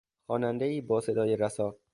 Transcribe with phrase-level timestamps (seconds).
[0.25, 1.75] خوانندهای با صدای رسا